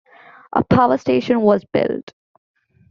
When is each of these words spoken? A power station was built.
A 0.51 0.63
power 0.63 0.97
station 0.97 1.41
was 1.41 1.63
built. 1.63 2.11